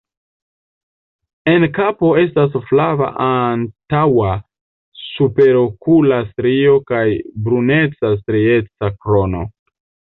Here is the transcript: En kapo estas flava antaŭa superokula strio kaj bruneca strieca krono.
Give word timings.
En 1.51 1.65
kapo 1.75 2.09
estas 2.21 2.57
flava 2.71 3.11
antaŭa 3.27 4.33
superokula 5.05 6.21
strio 6.33 6.77
kaj 6.95 7.07
bruneca 7.47 8.17
strieca 8.21 8.95
krono. 9.07 9.49